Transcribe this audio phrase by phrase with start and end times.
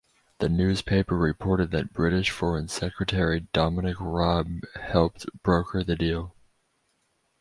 [0.39, 6.33] The newspaper reported that British Foreign Secretary Dominic Raab "helped broker the deal".